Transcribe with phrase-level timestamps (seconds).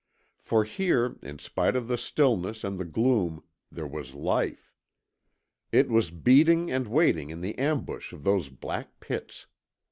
[0.39, 4.73] For here, in spite of the stillness and the gloom, THERE WAS LIFE.
[5.71, 9.45] It was beating and waiting in the ambush of those black pits.